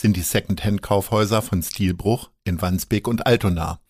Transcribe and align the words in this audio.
sind 0.00 0.16
die 0.16 0.22
Second-Hand-Kaufhäuser 0.22 1.42
von 1.42 1.62
Stilbruch 1.62 2.30
in 2.44 2.60
Wandsbek 2.60 3.06
und 3.06 3.26
Altona. 3.26 3.80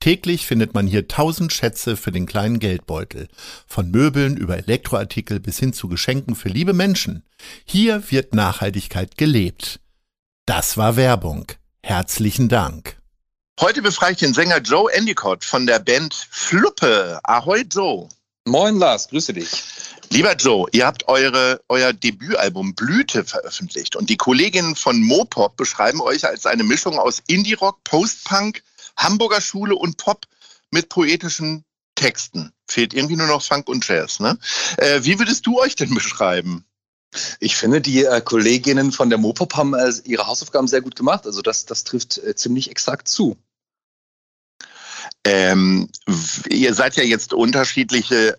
Täglich 0.00 0.46
findet 0.46 0.74
man 0.74 0.86
hier 0.86 1.08
tausend 1.08 1.52
Schätze 1.52 1.96
für 1.96 2.10
den 2.10 2.26
kleinen 2.26 2.58
Geldbeutel. 2.58 3.28
Von 3.66 3.90
Möbeln 3.90 4.36
über 4.36 4.58
Elektroartikel 4.58 5.40
bis 5.40 5.58
hin 5.58 5.72
zu 5.72 5.88
Geschenken 5.88 6.34
für 6.34 6.48
liebe 6.48 6.72
Menschen. 6.72 7.22
Hier 7.64 8.10
wird 8.10 8.34
Nachhaltigkeit 8.34 9.16
gelebt. 9.16 9.80
Das 10.46 10.76
war 10.76 10.96
Werbung. 10.96 11.46
Herzlichen 11.82 12.48
Dank. 12.48 12.96
Heute 13.60 13.82
befrage 13.82 14.12
ich 14.12 14.18
den 14.18 14.34
Sänger 14.34 14.58
Joe 14.58 14.92
Endicott 14.92 15.44
von 15.44 15.66
der 15.66 15.78
Band 15.78 16.14
Fluppe. 16.30 17.20
Ahoi 17.24 17.60
Joe. 17.70 18.08
Moin 18.46 18.78
Lars, 18.78 19.08
grüße 19.08 19.34
dich. 19.34 19.50
Lieber 20.12 20.34
Joe, 20.34 20.66
ihr 20.72 20.86
habt 20.86 21.06
eure, 21.06 21.62
euer 21.68 21.92
Debütalbum 21.92 22.74
Blüte 22.74 23.24
veröffentlicht 23.24 23.94
und 23.94 24.10
die 24.10 24.16
Kolleginnen 24.16 24.74
von 24.74 25.00
Mopop 25.00 25.56
beschreiben 25.56 26.00
euch 26.00 26.26
als 26.26 26.46
eine 26.46 26.64
Mischung 26.64 26.98
aus 26.98 27.22
Indie-Rock, 27.28 27.84
Post-Punk, 27.84 28.64
Hamburger 28.96 29.40
Schule 29.40 29.76
und 29.76 29.98
Pop 29.98 30.26
mit 30.72 30.88
poetischen 30.88 31.64
Texten. 31.94 32.52
Fehlt 32.66 32.92
irgendwie 32.92 33.14
nur 33.14 33.28
noch 33.28 33.40
Funk 33.40 33.68
und 33.68 33.86
Jazz, 33.86 34.18
ne? 34.18 34.36
Äh, 34.78 35.04
wie 35.04 35.18
würdest 35.20 35.46
du 35.46 35.60
euch 35.60 35.76
denn 35.76 35.94
beschreiben? 35.94 36.64
Ich 37.38 37.56
finde, 37.56 37.80
die 37.80 38.04
äh, 38.04 38.20
Kolleginnen 38.20 38.90
von 38.90 39.10
der 39.10 39.18
Mopop 39.18 39.54
haben 39.54 39.74
äh, 39.74 39.92
ihre 40.04 40.26
Hausaufgaben 40.26 40.66
sehr 40.66 40.80
gut 40.80 40.96
gemacht. 40.96 41.24
Also 41.24 41.40
das, 41.40 41.66
das 41.66 41.84
trifft 41.84 42.18
äh, 42.18 42.34
ziemlich 42.34 42.70
exakt 42.70 43.06
zu. 43.06 43.36
Ähm, 45.24 45.88
ihr 46.48 46.72
seid 46.72 46.96
ja 46.96 47.02
jetzt 47.02 47.34
unterschiedliche 47.34 48.36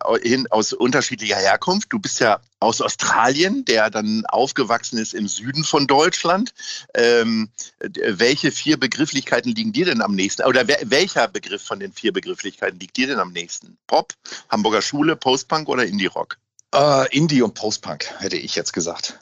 aus 0.49 0.73
unterschiedlicher 0.73 1.35
Herkunft. 1.35 1.93
Du 1.93 1.99
bist 1.99 2.19
ja 2.19 2.39
aus 2.59 2.81
Australien, 2.81 3.65
der 3.65 3.91
dann 3.91 4.25
aufgewachsen 4.25 4.97
ist 4.97 5.13
im 5.13 5.27
Süden 5.27 5.63
von 5.63 5.85
Deutschland. 5.85 6.53
Ähm, 6.95 7.49
welche 7.79 8.52
vier 8.52 8.79
Begrifflichkeiten 8.79 9.53
liegen 9.53 9.73
dir 9.73 9.85
denn 9.85 10.02
am 10.02 10.15
nächsten? 10.15 10.43
Oder 10.43 10.67
welcher 10.67 11.27
Begriff 11.27 11.61
von 11.61 11.79
den 11.79 11.93
vier 11.93 12.13
Begrifflichkeiten 12.13 12.79
liegt 12.79 12.97
dir 12.97 13.07
denn 13.07 13.19
am 13.19 13.31
nächsten? 13.31 13.77
Pop, 13.85 14.13
Hamburger 14.49 14.81
Schule, 14.81 15.15
Postpunk 15.15 15.69
oder 15.69 15.85
Indie-Rock? 15.85 16.37
Uh, 16.73 17.05
Indie 17.11 17.43
und 17.43 17.53
Postpunk, 17.53 18.09
hätte 18.19 18.37
ich 18.37 18.55
jetzt 18.55 18.73
gesagt. 18.73 19.19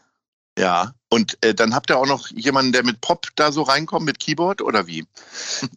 Ja, 0.58 0.94
und 1.12 1.38
äh, 1.42 1.56
dann 1.56 1.74
habt 1.74 1.90
ihr 1.90 1.98
auch 1.98 2.06
noch 2.06 2.28
jemanden, 2.30 2.72
der 2.72 2.84
mit 2.84 3.02
Pop 3.02 3.28
da 3.36 3.52
so 3.52 3.64
reinkommt, 3.64 4.06
mit 4.06 4.20
Keyboard 4.20 4.62
oder 4.62 4.86
wie? 4.86 5.06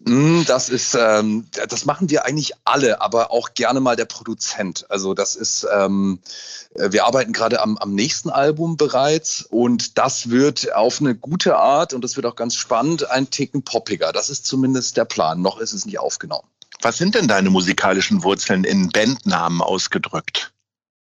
Mm, 0.05 0.43
das 0.47 0.69
ist, 0.69 0.95
ähm, 0.95 1.47
das 1.69 1.87
machen 1.87 2.11
wir 2.11 2.27
eigentlich 2.27 2.53
alle, 2.65 3.01
aber 3.01 3.31
auch 3.31 3.55
gerne 3.55 3.81
mal 3.81 3.97
der 3.97 4.05
Produzent. 4.05 4.85
Also 4.91 5.15
das 5.15 5.35
ist, 5.35 5.67
ähm, 5.75 6.19
äh, 6.75 6.93
wir 6.93 7.07
arbeiten 7.07 7.33
gerade 7.33 7.63
am, 7.63 7.79
am 7.79 7.95
nächsten 7.95 8.29
Album 8.29 8.77
bereits 8.77 9.41
und 9.49 9.97
das 9.97 10.29
wird 10.29 10.75
auf 10.75 11.01
eine 11.01 11.15
gute 11.15 11.57
Art 11.57 11.95
und 11.95 12.05
das 12.05 12.17
wird 12.17 12.27
auch 12.27 12.37
ganz 12.37 12.55
spannend, 12.55 13.11
ein 13.11 13.31
Ticken 13.31 13.63
poppiger. 13.63 14.13
Das 14.13 14.29
ist 14.29 14.45
zumindest 14.45 14.99
der 14.99 15.07
Plan. 15.07 15.41
Noch 15.41 15.59
ist 15.59 15.73
es 15.73 15.87
nicht 15.87 15.99
aufgenommen. 15.99 16.47
Was 16.83 16.99
sind 16.99 17.15
denn 17.15 17.27
deine 17.27 17.49
musikalischen 17.49 18.23
Wurzeln 18.23 18.65
in 18.65 18.91
Bandnamen 18.91 19.63
ausgedrückt? 19.63 20.53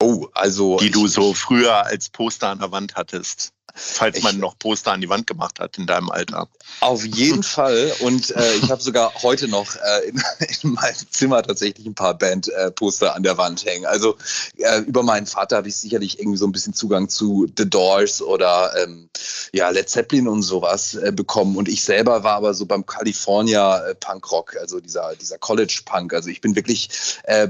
Oh, 0.03 0.27
also. 0.35 0.79
Die 0.79 0.91
du 0.91 1.07
so 1.07 1.33
früher 1.33 1.87
als 1.87 2.09
Poster 2.09 2.49
an 2.49 2.59
der 2.59 2.73
Wand 2.73 2.97
hattest 2.97 3.53
falls 3.77 4.23
man 4.23 4.39
noch 4.39 4.59
Poster 4.59 4.93
an 4.93 5.01
die 5.01 5.09
Wand 5.09 5.27
gemacht 5.27 5.61
hat 5.61 5.79
in 5.79 5.87
deinem 5.87 6.11
Alter. 6.11 6.49
Auf 6.81 7.05
jeden 7.05 7.43
Fall. 7.43 7.93
Und 8.01 8.35
äh, 8.35 8.55
ich 8.57 8.71
habe 8.71 8.83
sogar 8.83 9.13
heute 9.23 9.49
noch 9.49 9.77
äh, 9.77 10.09
in, 10.09 10.23
in, 10.63 10.73
meinem 10.73 10.97
Zimmer 11.11 11.43
tatsächlich 11.43 11.87
ein 11.87 11.95
paar 11.95 12.15
Bandposter 12.15 13.07
äh, 13.07 13.11
an 13.11 13.23
der 13.23 13.39
Wand 13.39 13.65
hängen. 13.65 13.87
Also 13.87 14.17
äh, 14.57 14.81
über 14.81 15.03
meinen 15.03 15.27
Vater 15.27 15.57
habe 15.57 15.69
ich 15.69 15.77
sicherlich 15.77 16.19
irgendwie 16.19 16.39
so 16.39 16.47
ein 16.47 16.53
bisschen 16.53 16.75
Zugang 16.75 17.09
zu 17.09 17.47
The 17.57 17.69
Doors 17.69 18.23
oder 18.23 18.73
ähm, 18.83 19.09
ja, 19.53 19.69
Led 19.71 19.89
Zeppelin 19.89 20.29
und 20.29 20.43
sowas 20.43 20.95
äh, 20.95 21.13
bekommen. 21.13 21.57
Und 21.57 21.69
ich 21.69 21.85
selber 21.85 22.25
war 22.25 22.37
aber 22.37 22.55
so 22.55 22.67
beim 22.67 22.85
California 22.85 23.79
äh, 23.87 23.95
Punk 23.95 24.31
Rock, 24.33 24.57
also 24.61 24.81
dieser, 24.81 25.15
dieser 25.17 25.39
College 25.39 25.83
Punk. 25.85 26.13
Also 26.15 26.31
ich 26.31 26.41
bin 26.41 26.57
wirklich, 26.57 26.89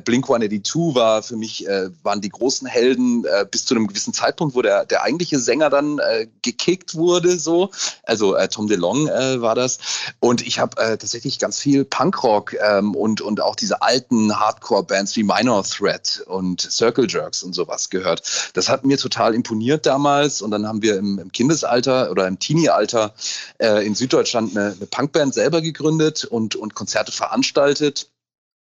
Blink 0.05 0.25
182 0.25 0.95
war 0.95 1.23
für 1.23 1.37
mich, 1.37 1.67
waren 2.03 2.21
die 2.21 2.29
großen 2.29 2.67
Helden 2.67 3.25
bis 3.51 3.65
zu 3.65 3.75
einem 3.75 3.87
gewissen 3.87 4.13
Zeitpunkt, 4.13 4.55
wo 4.55 4.63
der, 4.63 4.85
der 4.85 5.03
eigentliche 5.03 5.39
Sänger 5.39 5.71
dann 5.71 6.01
gekickt 6.43 6.95
wurde, 6.95 7.39
so. 7.39 7.71
Also 8.05 8.35
äh, 8.35 8.49
Tom 8.49 8.67
DeLong 8.67 9.09
äh, 9.09 9.41
war 9.41 9.55
das. 9.55 9.79
Und 10.21 10.47
ich 10.47 10.59
habe 10.59 10.77
äh, 10.81 10.97
tatsächlich 10.97 11.39
ganz 11.39 11.59
viel 11.59 11.85
Punkrock 11.85 12.55
ähm, 12.55 12.95
und, 12.95 13.21
und 13.21 13.41
auch 13.41 13.57
diese 13.57 13.83
alten 13.83 14.39
Hardcore-Bands 14.39 15.17
wie 15.17 15.23
Minor 15.23 15.63
Threat 15.65 16.23
und 16.27 16.61
Circle 16.61 17.07
Jerks 17.09 17.43
und 17.43 17.55
sowas 17.55 17.91
gehört. 17.91 18.51
Das 18.55 18.69
hat 18.69 18.85
mir 18.85 18.99
total 18.99 19.35
imponiert 19.35 19.87
damals. 19.87 20.43
Und 20.43 20.51
dann 20.51 20.67
haben 20.67 20.83
wir 20.83 20.97
im, 20.97 21.19
im 21.19 21.33
Kindesalter 21.33 22.11
oder 22.11 22.27
im 22.27 22.39
Teenie-Alter 22.39 23.15
äh, 23.59 23.87
in 23.87 23.95
Süddeutschland 23.95 24.57
eine, 24.57 24.73
eine 24.73 24.87
Punkband 24.87 25.35
selber 25.35 25.61
gegründet 25.61 26.25
und, 26.25 26.57
und 26.57 26.75
Konzerte 26.75 27.13
veranstaltet 27.13 28.09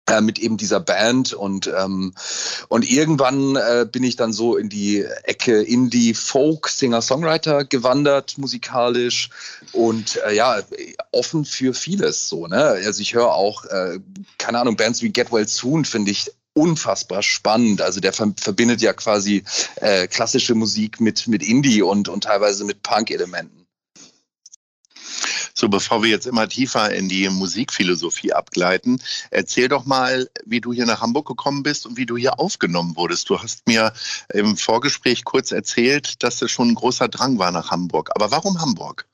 äh, 0.09 0.21
mit 0.21 0.39
eben 0.39 0.57
dieser 0.57 0.81
Band 0.81 1.33
und 1.33 1.67
ähm, 1.67 2.15
und 2.69 2.91
irgendwann 2.91 3.57
äh, 3.57 3.87
bin 3.91 4.05
ich 4.05 4.17
dann 4.17 4.33
so 4.33 4.57
in 4.57 4.69
die 4.69 5.05
Ecke 5.25 5.63
Indie 5.63 6.15
Folk 6.15 6.69
Singer 6.69 7.03
Songwriter 7.03 7.65
gewandert 7.65 8.39
musikalisch 8.39 9.31
und 9.73 10.21
äh, 10.27 10.35
ja 10.35 10.61
offen 11.13 11.45
für 11.45 11.75
vieles 11.75 12.29
so 12.29 12.47
ne 12.47 12.63
also 12.63 13.01
ich 13.01 13.15
höre 13.15 13.35
auch 13.35 13.65
äh, 13.65 13.99
keine 14.39 14.61
Ahnung 14.61 14.77
Bands 14.77 15.03
wie 15.03 15.11
Get 15.11 15.33
Well 15.33 15.49
Soon 15.49 15.85
finde 15.85 16.11
ich 16.11 16.31
unfassbar 16.57 17.23
spannend. 17.23 17.83
Also 17.83 18.01
der 18.01 18.15
verbindet 18.15 18.81
ja 18.81 18.95
quasi 18.95 19.45
äh, 19.77 20.07
klassische 20.09 20.55
Musik 20.55 21.01
mit, 21.01 21.29
mit 21.29 21.47
Indie 21.47 21.83
und, 21.83 22.09
und 22.09 22.25
teilweise 22.25 22.65
mit 22.65 22.83
Punk-Elementen. 22.83 23.66
So, 25.59 25.71
bevor 25.71 26.03
wir 26.03 26.11
jetzt 26.11 26.27
immer 26.27 26.47
tiefer 26.47 26.93
in 26.93 27.09
die 27.09 27.31
Musikphilosophie 27.31 28.35
abgleiten, 28.35 29.01
erzähl 29.31 29.69
doch 29.69 29.87
mal, 29.87 30.29
wie 30.45 30.61
du 30.61 30.71
hier 30.71 30.85
nach 30.85 31.01
Hamburg 31.01 31.27
gekommen 31.27 31.63
bist 31.63 31.87
und 31.87 31.97
wie 31.97 32.05
du 32.05 32.19
hier 32.19 32.39
aufgenommen 32.39 32.95
wurdest. 32.95 33.31
Du 33.31 33.41
hast 33.41 33.67
mir 33.67 33.95
im 34.35 34.59
Vorgespräch 34.59 35.25
kurz 35.25 35.53
erzählt, 35.53 36.23
dass 36.23 36.43
es 36.43 36.51
schon 36.51 36.69
ein 36.69 36.75
großer 36.75 37.09
Drang 37.09 37.39
war 37.39 37.53
nach 37.53 37.71
Hamburg. 37.71 38.11
Aber 38.15 38.31
warum 38.31 38.61
Hamburg? 38.61 39.07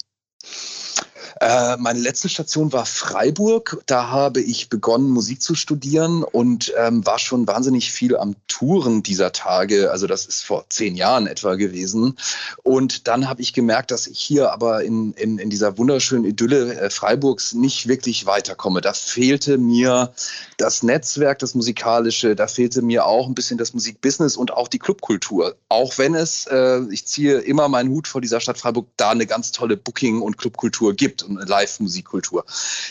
Äh, 1.43 1.77
meine 1.79 1.99
letzte 1.99 2.29
Station 2.29 2.73
war 2.73 2.87
Freiburg. 2.87 3.83
Da 3.87 4.11
habe 4.11 4.41
ich 4.41 4.69
begonnen, 4.69 5.11
Musik 5.11 5.43
zu 5.43 5.57
studieren 5.57 6.23
und 6.23 6.73
ähm, 6.79 7.05
war 7.05 7.19
schon 7.19 7.49
wahnsinnig 7.49 7.91
viel 7.91 8.17
am 8.17 8.37
Touren 8.47 9.03
dieser 9.03 9.33
Tage. 9.33 9.91
Also 9.91 10.07
das 10.07 10.27
ist 10.27 10.45
vor 10.45 10.67
zehn 10.69 10.95
Jahren 10.95 11.27
etwa 11.27 11.57
gewesen. 11.57 12.17
Und 12.63 13.09
dann 13.09 13.29
habe 13.29 13.43
ich 13.43 13.55
gemerkt, 13.55 13.91
dass 13.91 14.07
ich 14.07 14.21
hier 14.21 14.53
aber 14.53 14.85
in, 14.85 15.15
in, 15.15 15.39
in 15.39 15.51
dieser 15.51 15.79
wunderschönen 15.79 16.25
Idylle 16.27 16.81
äh, 16.81 16.91
Freiburgs 16.91 17.55
nicht 17.55 17.89
wirklich 17.89 18.25
weiterkomme. 18.25 18.81
Da 18.81 18.93
fehlte 18.93 19.59
mir 19.59 20.13
das 20.59 20.85
Netzwerk, 20.85 21.41
das 21.41 21.57
Musikalische, 21.57 22.37
da 22.37 22.47
fehlte 22.47 22.83
mir 22.83 23.05
auch 23.05 23.27
ein 23.27 23.35
bisschen 23.35 23.59
das 23.59 23.75
Musikbusiness 23.75 24.37
und 24.37 24.53
auch 24.53 24.69
die 24.69 24.79
Clubkultur. 24.79 25.57
Auch 25.69 25.99
wenn 25.99 26.15
es, 26.15 26.47
äh, 26.47 26.83
ich 26.93 27.05
ziehe 27.05 27.39
immer 27.39 27.69
meinen 27.69 27.91
Hut 27.91 28.07
vor 28.07 28.21
dieser 28.21 28.39
Stadt 28.39 28.59
Freiburg, 28.59 28.87
da 28.97 29.11
eine 29.11 29.27
ganz 29.27 29.51
tolle 29.51 29.77
Booking- 29.77 30.21
und 30.21 30.39
Clubkultur 30.39 30.95
gibt 30.95 31.32
Live-Musikkultur. 31.37 32.45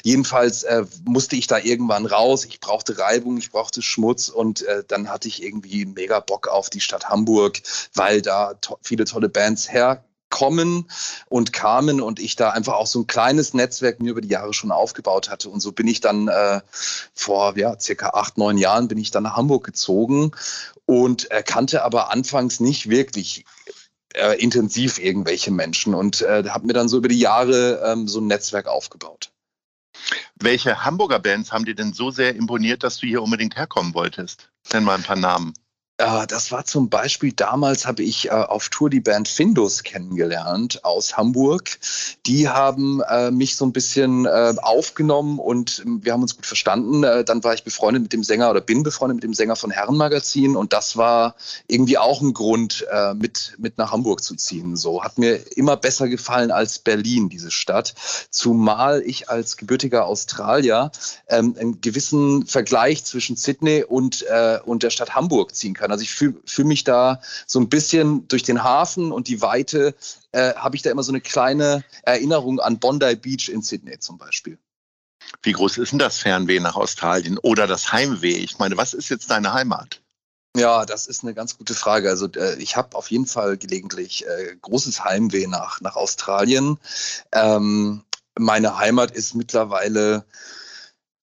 Jedenfalls 0.03 0.63
äh, 0.63 0.85
musste 1.05 1.35
ich 1.35 1.47
da 1.47 1.57
irgendwann 1.57 2.05
raus. 2.05 2.45
Ich 2.45 2.59
brauchte 2.59 2.97
Reibung, 2.97 3.37
ich 3.37 3.51
brauchte 3.51 3.81
Schmutz 3.81 4.29
und 4.29 4.63
äh, 4.63 4.83
dann 4.87 5.09
hatte 5.09 5.27
ich 5.27 5.43
irgendwie 5.43 5.85
mega 5.85 6.19
Bock 6.19 6.47
auf 6.47 6.69
die 6.69 6.81
Stadt 6.81 7.09
Hamburg, 7.09 7.61
weil 7.93 8.21
da 8.21 8.53
to 8.55 8.77
viele 8.81 9.05
tolle 9.05 9.29
Bands 9.29 9.71
her 9.71 10.03
kommen 10.31 10.89
und 11.29 11.53
kamen 11.53 12.01
und 12.01 12.19
ich 12.19 12.35
da 12.35 12.49
einfach 12.49 12.73
auch 12.73 12.87
so 12.87 13.01
ein 13.01 13.07
kleines 13.07 13.53
Netzwerk 13.53 14.01
mir 14.01 14.11
über 14.11 14.21
die 14.21 14.29
Jahre 14.29 14.53
schon 14.53 14.71
aufgebaut 14.71 15.29
hatte. 15.29 15.49
Und 15.49 15.59
so 15.59 15.71
bin 15.71 15.87
ich 15.87 16.01
dann 16.01 16.27
äh, 16.27 16.61
vor 17.13 17.55
ja, 17.57 17.79
circa 17.79 18.09
acht, 18.09 18.39
neun 18.39 18.57
Jahren 18.57 18.87
bin 18.87 18.97
ich 18.97 19.11
dann 19.11 19.23
nach 19.23 19.35
Hamburg 19.35 19.65
gezogen 19.65 20.31
und 20.85 21.29
erkannte 21.29 21.83
aber 21.83 22.11
anfangs 22.11 22.59
nicht 22.59 22.89
wirklich 22.89 23.45
äh, 24.15 24.41
intensiv 24.41 24.99
irgendwelche 24.99 25.51
Menschen 25.51 25.93
und 25.93 26.21
äh, 26.21 26.43
habe 26.49 26.67
mir 26.67 26.73
dann 26.73 26.89
so 26.89 26.97
über 26.97 27.07
die 27.07 27.19
Jahre 27.19 27.81
ähm, 27.85 28.07
so 28.07 28.19
ein 28.19 28.27
Netzwerk 28.27 28.67
aufgebaut. 28.67 29.31
Welche 30.35 30.83
Hamburger 30.83 31.19
Bands 31.19 31.51
haben 31.51 31.65
dir 31.65 31.75
denn 31.75 31.93
so 31.93 32.11
sehr 32.11 32.35
imponiert, 32.35 32.83
dass 32.83 32.97
du 32.97 33.07
hier 33.07 33.21
unbedingt 33.21 33.55
herkommen 33.55 33.93
wolltest? 33.93 34.49
Nenn 34.73 34.83
mal 34.83 34.95
ein 34.95 35.03
paar 35.03 35.17
Namen. 35.17 35.53
Äh, 36.01 36.25
das 36.27 36.51
war 36.51 36.65
zum 36.65 36.89
Beispiel, 36.89 37.31
damals 37.31 37.85
habe 37.85 38.01
ich 38.03 38.27
äh, 38.27 38.31
auf 38.31 38.69
Tour 38.69 38.89
die 38.89 38.99
Band 38.99 39.27
Findus 39.27 39.83
kennengelernt 39.83 40.83
aus 40.83 41.15
Hamburg. 41.15 41.77
Die 42.25 42.49
haben 42.49 43.01
äh, 43.01 43.29
mich 43.29 43.55
so 43.55 43.65
ein 43.65 43.71
bisschen 43.71 44.25
äh, 44.25 44.53
aufgenommen 44.61 45.37
und 45.37 45.83
ähm, 45.85 46.03
wir 46.03 46.13
haben 46.13 46.23
uns 46.23 46.35
gut 46.35 46.45
verstanden. 46.45 47.01
Dann 47.01 47.43
war 47.43 47.53
ich 47.53 47.63
befreundet 47.63 48.03
mit 48.03 48.13
dem 48.13 48.23
Sänger 48.23 48.49
oder 48.49 48.61
bin 48.61 48.83
befreundet 48.83 49.15
mit 49.15 49.23
dem 49.23 49.33
Sänger 49.33 49.55
von 49.55 49.69
Herrenmagazin 49.69 50.55
und 50.55 50.73
das 50.73 50.97
war 50.97 51.35
irgendwie 51.67 51.97
auch 51.97 52.21
ein 52.21 52.33
Grund, 52.33 52.85
mit, 53.15 53.55
mit 53.57 53.77
nach 53.77 53.91
Hamburg 53.91 54.23
zu 54.23 54.35
ziehen. 54.35 54.75
So 54.75 55.03
hat 55.03 55.17
mir 55.17 55.39
immer 55.55 55.77
besser 55.77 56.07
gefallen 56.07 56.51
als 56.51 56.79
Berlin, 56.79 57.29
diese 57.29 57.51
Stadt. 57.51 57.93
Zumal 58.29 59.01
ich 59.05 59.29
als 59.29 59.57
gebürtiger 59.57 60.05
Australier 60.05 60.91
ähm, 61.27 61.55
einen 61.59 61.81
gewissen 61.81 62.45
Vergleich 62.45 63.03
zwischen 63.03 63.35
Sydney 63.35 63.83
und, 63.83 64.25
und 64.65 64.83
der 64.83 64.89
Stadt 64.89 65.15
Hamburg 65.15 65.55
ziehen 65.55 65.73
kann 65.73 65.90
kann. 65.91 65.99
Also 65.99 66.03
ich 66.03 66.11
fühle 66.11 66.35
fühl 66.45 66.65
mich 66.65 66.83
da 66.83 67.21
so 67.45 67.59
ein 67.59 67.69
bisschen 67.69 68.27
durch 68.27 68.43
den 68.43 68.63
Hafen 68.63 69.11
und 69.11 69.27
die 69.27 69.41
Weite, 69.41 69.95
äh, 70.31 70.53
habe 70.55 70.75
ich 70.75 70.81
da 70.81 70.89
immer 70.89 71.03
so 71.03 71.11
eine 71.11 71.21
kleine 71.21 71.83
Erinnerung 72.03 72.59
an 72.59 72.79
Bondi 72.79 73.15
Beach 73.15 73.49
in 73.49 73.61
Sydney 73.61 73.99
zum 73.99 74.17
Beispiel. 74.17 74.57
Wie 75.43 75.51
groß 75.51 75.77
ist 75.77 75.91
denn 75.91 75.99
das 75.99 76.17
Fernweh 76.17 76.59
nach 76.59 76.75
Australien 76.75 77.37
oder 77.37 77.67
das 77.67 77.91
Heimweh? 77.91 78.37
Ich 78.37 78.57
meine, 78.59 78.77
was 78.77 78.93
ist 78.93 79.09
jetzt 79.09 79.29
deine 79.29 79.53
Heimat? 79.53 80.01
Ja, 80.57 80.85
das 80.85 81.07
ist 81.07 81.23
eine 81.23 81.33
ganz 81.33 81.57
gute 81.57 81.73
Frage. 81.73 82.09
Also 82.09 82.27
äh, 82.35 82.55
ich 82.55 82.75
habe 82.75 82.97
auf 82.97 83.09
jeden 83.09 83.25
Fall 83.25 83.57
gelegentlich 83.57 84.25
äh, 84.27 84.55
großes 84.61 85.03
Heimweh 85.03 85.47
nach, 85.47 85.79
nach 85.79 85.95
Australien. 85.95 86.77
Ähm, 87.31 88.03
meine 88.37 88.77
Heimat 88.77 89.11
ist 89.11 89.35
mittlerweile 89.35 90.25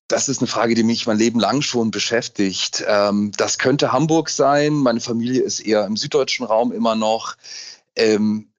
das 0.09 0.27
ist 0.27 0.39
eine 0.39 0.47
Frage, 0.47 0.73
die 0.73 0.83
mich 0.83 1.05
mein 1.05 1.19
Leben 1.19 1.39
lang 1.39 1.61
schon 1.61 1.91
beschäftigt. 1.91 2.83
Ähm, 2.87 3.31
das 3.37 3.59
könnte 3.59 3.91
Hamburg 3.91 4.29
sein. 4.29 4.73
Meine 4.73 4.99
Familie 4.99 5.43
ist 5.43 5.59
eher 5.59 5.85
im 5.85 5.95
süddeutschen 5.95 6.45
Raum 6.45 6.71
immer 6.71 6.95
noch. 6.95 7.37
Ähm, 7.95 8.49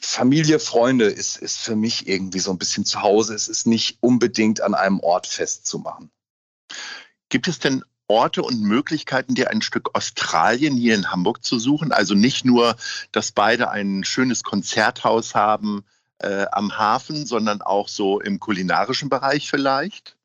Familie, 0.00 0.58
Freunde 0.58 1.04
ist, 1.04 1.36
ist 1.36 1.58
für 1.58 1.76
mich 1.76 2.08
irgendwie 2.08 2.38
so 2.38 2.50
ein 2.50 2.58
bisschen 2.58 2.86
zu 2.86 3.02
Hause. 3.02 3.34
Es 3.34 3.48
ist 3.48 3.66
nicht 3.66 3.98
unbedingt 4.00 4.62
an 4.62 4.74
einem 4.74 5.00
Ort 5.00 5.26
festzumachen. 5.26 6.10
Gibt 7.28 7.48
es 7.48 7.58
denn 7.58 7.84
Orte 8.06 8.42
und 8.42 8.62
Möglichkeiten, 8.62 9.34
dir 9.34 9.50
ein 9.50 9.60
Stück 9.60 9.90
Australien 9.94 10.74
hier 10.74 10.94
in 10.94 11.10
Hamburg 11.10 11.44
zu 11.44 11.58
suchen? 11.58 11.92
Also 11.92 12.14
nicht 12.14 12.46
nur, 12.46 12.76
dass 13.12 13.32
beide 13.32 13.70
ein 13.70 14.04
schönes 14.04 14.42
Konzerthaus 14.42 15.34
haben 15.34 15.84
äh, 16.18 16.46
am 16.50 16.78
Hafen, 16.78 17.26
sondern 17.26 17.60
auch 17.60 17.88
so 17.88 18.20
im 18.20 18.40
kulinarischen 18.40 19.10
Bereich 19.10 19.50
vielleicht? 19.50 20.17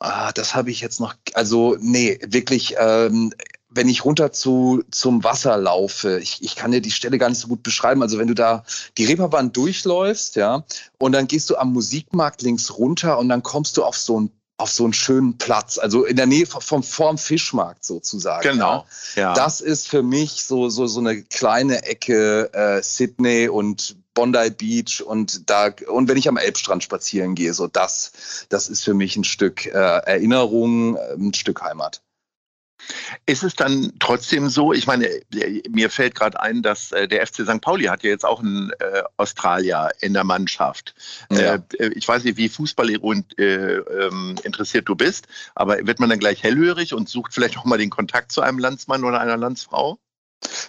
Ah, 0.00 0.32
das 0.32 0.54
habe 0.54 0.70
ich 0.70 0.80
jetzt 0.80 0.98
noch, 0.98 1.14
also 1.34 1.76
nee, 1.78 2.18
wirklich, 2.26 2.74
ähm, 2.78 3.32
wenn 3.74 3.88
ich 3.88 4.04
runter 4.04 4.32
zu, 4.32 4.82
zum 4.90 5.24
Wasser 5.24 5.56
laufe, 5.56 6.18
ich, 6.18 6.42
ich 6.42 6.56
kann 6.56 6.72
dir 6.72 6.80
die 6.80 6.90
Stelle 6.90 7.18
gar 7.18 7.28
nicht 7.28 7.38
so 7.38 7.48
gut 7.48 7.62
beschreiben. 7.62 8.02
Also 8.02 8.18
wenn 8.18 8.26
du 8.26 8.34
da 8.34 8.64
die 8.98 9.04
Reeperbahn 9.04 9.52
durchläufst, 9.52 10.36
ja, 10.36 10.64
und 10.98 11.12
dann 11.12 11.26
gehst 11.26 11.48
du 11.50 11.56
am 11.56 11.72
Musikmarkt 11.72 12.42
links 12.42 12.76
runter 12.76 13.18
und 13.18 13.28
dann 13.28 13.42
kommst 13.42 13.76
du 13.76 13.84
auf 13.84 13.96
so 13.96 14.16
einen 14.16 14.30
auf 14.58 14.70
so 14.70 14.84
einen 14.84 14.92
schönen 14.92 15.38
Platz, 15.38 15.78
also 15.78 16.04
in 16.04 16.14
der 16.14 16.26
Nähe 16.26 16.46
vom 16.46 16.84
vorm 16.84 17.18
Fischmarkt 17.18 17.84
sozusagen. 17.84 18.42
Genau. 18.42 18.86
Ja. 19.16 19.34
Das 19.34 19.60
ist 19.60 19.88
für 19.88 20.02
mich 20.02 20.44
so 20.44 20.68
so 20.68 20.86
so 20.86 21.00
eine 21.00 21.22
kleine 21.22 21.82
Ecke 21.84 22.52
äh, 22.52 22.82
Sydney 22.82 23.48
und 23.48 23.96
Bondi 24.14 24.50
Beach 24.50 25.02
und 25.04 25.48
da 25.48 25.72
und 25.88 26.08
wenn 26.08 26.16
ich 26.16 26.28
am 26.28 26.36
Elbstrand 26.36 26.82
spazieren 26.82 27.34
gehe, 27.34 27.54
so 27.54 27.66
das, 27.66 28.46
das 28.48 28.68
ist 28.68 28.84
für 28.84 28.94
mich 28.94 29.16
ein 29.16 29.24
Stück 29.24 29.66
äh, 29.66 29.70
Erinnerung, 29.70 30.96
ein 30.96 31.34
Stück 31.34 31.62
Heimat. 31.62 32.02
Ist 33.26 33.44
es 33.44 33.54
dann 33.54 33.92
trotzdem 34.00 34.48
so, 34.48 34.72
ich 34.72 34.86
meine, 34.86 35.08
mir 35.68 35.90
fällt 35.90 36.14
gerade 36.14 36.40
ein, 36.40 36.62
dass 36.62 36.92
äh, 36.92 37.06
der 37.06 37.26
FC 37.26 37.42
St. 37.42 37.60
Pauli 37.60 37.84
hat 37.84 38.02
ja 38.02 38.10
jetzt 38.10 38.24
auch 38.24 38.40
einen 38.40 38.70
äh, 38.80 39.02
Australier 39.16 39.90
in 40.00 40.14
der 40.14 40.24
Mannschaft. 40.24 40.94
Ja. 41.30 41.54
Äh, 41.78 41.88
ich 41.94 42.06
weiß 42.06 42.24
nicht, 42.24 42.36
wie 42.36 42.48
Fußball 42.48 42.90
äh, 42.90 43.44
ähm, 43.44 44.34
interessiert 44.42 44.88
du 44.88 44.96
bist, 44.96 45.28
aber 45.54 45.86
wird 45.86 46.00
man 46.00 46.10
dann 46.10 46.18
gleich 46.18 46.42
hellhörig 46.42 46.94
und 46.94 47.08
sucht 47.08 47.32
vielleicht 47.34 47.56
auch 47.58 47.64
mal 47.64 47.78
den 47.78 47.90
Kontakt 47.90 48.32
zu 48.32 48.40
einem 48.40 48.58
Landsmann 48.58 49.04
oder 49.04 49.20
einer 49.20 49.36
Landsfrau? 49.36 49.98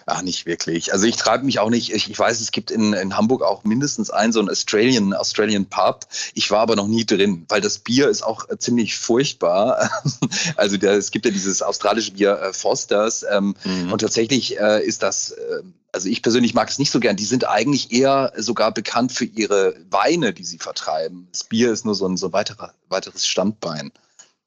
Ach, 0.06 0.22
nicht 0.22 0.46
wirklich. 0.46 0.92
Also 0.92 1.06
ich 1.06 1.16
treibe 1.16 1.44
mich 1.44 1.58
auch 1.58 1.70
nicht. 1.70 1.92
Ich, 1.92 2.10
ich, 2.10 2.18
weiß, 2.18 2.40
es 2.40 2.52
gibt 2.52 2.70
in, 2.70 2.92
in 2.92 3.16
Hamburg 3.16 3.42
auch 3.42 3.64
mindestens 3.64 4.10
einen 4.10 4.32
so 4.32 4.40
einen 4.40 4.50
Australian, 4.50 5.14
Australian 5.14 5.66
Pub. 5.66 6.06
Ich 6.34 6.50
war 6.50 6.60
aber 6.60 6.76
noch 6.76 6.86
nie 6.86 7.04
drin, 7.04 7.44
weil 7.48 7.60
das 7.60 7.78
Bier 7.78 8.08
ist 8.08 8.22
auch 8.22 8.48
äh, 8.48 8.58
ziemlich 8.58 8.96
furchtbar. 8.96 9.90
also 10.56 10.76
der, 10.76 10.92
es 10.92 11.10
gibt 11.10 11.24
ja 11.24 11.30
dieses 11.30 11.62
australische 11.62 12.12
Bier 12.12 12.38
äh, 12.40 12.52
Fosters. 12.52 13.24
Ähm, 13.30 13.54
mhm. 13.64 13.92
Und 13.92 14.00
tatsächlich 14.00 14.58
äh, 14.58 14.84
ist 14.84 15.02
das, 15.02 15.30
äh, 15.30 15.62
also 15.92 16.08
ich 16.08 16.22
persönlich 16.22 16.54
mag 16.54 16.68
es 16.68 16.78
nicht 16.78 16.90
so 16.90 17.00
gern. 17.00 17.16
Die 17.16 17.24
sind 17.24 17.48
eigentlich 17.48 17.92
eher 17.92 18.32
sogar 18.36 18.72
bekannt 18.72 19.12
für 19.12 19.24
ihre 19.24 19.76
Weine, 19.90 20.32
die 20.32 20.44
sie 20.44 20.58
vertreiben. 20.58 21.28
Das 21.32 21.44
Bier 21.44 21.72
ist 21.72 21.84
nur 21.84 21.94
so 21.94 22.06
ein 22.06 22.16
so 22.16 22.32
weiterer, 22.32 22.74
weiteres 22.88 23.26
Standbein. 23.26 23.92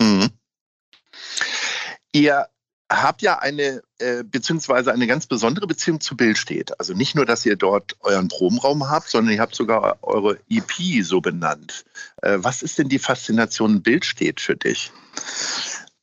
Mhm. 0.01 0.29
Ihr 2.11 2.47
habt 2.89 3.21
ja 3.21 3.39
eine, 3.39 3.81
äh, 3.99 4.23
beziehungsweise 4.23 4.93
eine 4.93 5.07
ganz 5.07 5.27
besondere 5.27 5.67
Beziehung 5.67 5.99
zu 5.99 6.15
Bild 6.15 6.37
steht. 6.37 6.79
Also 6.79 6.93
nicht 6.93 7.15
nur, 7.15 7.25
dass 7.25 7.45
ihr 7.45 7.55
dort 7.55 7.95
euren 8.01 8.27
Probenraum 8.27 8.89
habt, 8.89 9.09
sondern 9.09 9.33
ihr 9.33 9.41
habt 9.41 9.55
sogar 9.55 9.97
eure 10.01 10.37
EP 10.49 11.03
so 11.03 11.19
benannt. 11.21 11.85
Äh, 12.21 12.37
was 12.39 12.61
ist 12.61 12.77
denn 12.77 12.89
die 12.89 12.99
Faszination 12.99 13.81
Bild 13.81 14.05
steht 14.05 14.39
für 14.39 14.55
dich? 14.55 14.91